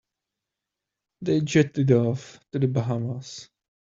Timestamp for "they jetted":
1.21-1.91